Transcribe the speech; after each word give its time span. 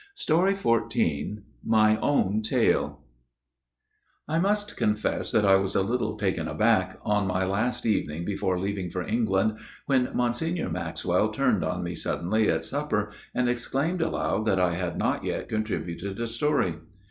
XIV 0.17 1.43
My 1.63 1.97
Own 1.97 2.41
Tale 2.41 2.41
XIV 2.41 2.41
My 2.41 2.41
Own 2.41 2.41
Tale 2.41 3.03
I 4.27 4.39
MUST 4.39 4.75
confess 4.75 5.31
that 5.31 5.45
I 5.45 5.57
was 5.57 5.75
a 5.75 5.83
little 5.83 6.15
taken 6.17 6.47
aback, 6.47 6.97
on 7.03 7.27
my 7.27 7.45
last 7.45 7.85
evening 7.85 8.25
before 8.25 8.57
leaving 8.57 8.89
for 8.89 9.03
England, 9.03 9.59
when 9.85 10.09
Monsignor 10.15 10.71
Maxwell 10.71 11.29
turned 11.29 11.63
on 11.63 11.83
me 11.83 11.93
suddenly 11.93 12.49
at 12.49 12.63
supper, 12.63 13.11
and 13.35 13.47
exclaimed 13.47 14.01
aloud 14.01 14.45
that 14.45 14.59
I 14.59 14.73
had 14.73 14.97
not 14.97 15.23
yet 15.23 15.47
contributed 15.47 16.19
a 16.19 16.27
story. 16.27 16.77